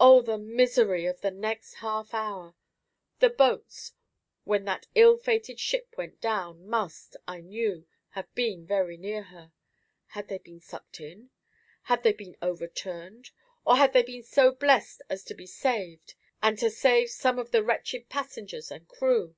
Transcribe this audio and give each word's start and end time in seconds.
Oh! 0.00 0.22
the 0.22 0.38
misery 0.38 1.04
of 1.04 1.20
the 1.20 1.30
next 1.30 1.74
half 1.84 2.14
hour! 2.14 2.54
The 3.18 3.28
boats, 3.28 3.92
when 4.44 4.64
that 4.64 4.86
ill 4.94 5.18
fated 5.18 5.60
ship 5.60 5.96
went 5.98 6.18
down, 6.18 6.66
must, 6.66 7.14
I 7.28 7.42
knew, 7.42 7.86
have 8.12 8.34
been 8.34 8.64
very 8.64 8.96
near 8.96 9.24
her. 9.24 9.52
Had 10.06 10.28
they 10.28 10.38
been 10.38 10.60
sucked 10.62 10.98
in? 10.98 11.28
Had 11.82 12.04
they 12.04 12.14
been 12.14 12.38
overturned, 12.40 13.32
or 13.66 13.76
had 13.76 13.92
they 13.92 14.02
been 14.02 14.22
so 14.22 14.50
blessed 14.50 15.02
as 15.10 15.22
to 15.24 15.34
be 15.34 15.46
saved, 15.46 16.14
and 16.42 16.56
to 16.56 16.70
save 16.70 17.10
some 17.10 17.38
of 17.38 17.50
the 17.50 17.62
wretched 17.62 18.08
passengers 18.08 18.70
and 18.70 18.88
crew? 18.88 19.36